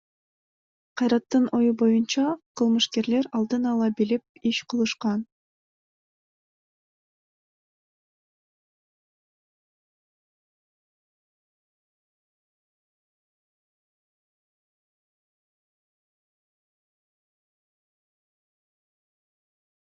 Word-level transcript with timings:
Кайраттын 0.99 1.43
ою 1.57 1.71
боюнча, 1.81 2.23
кылмышкерлер 2.59 3.25
алдын 3.37 3.67
ала 3.71 3.89
билип 3.97 4.23
иш 4.51 4.57
кылышкан. 4.69 5.19